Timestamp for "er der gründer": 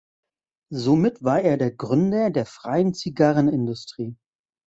1.41-2.31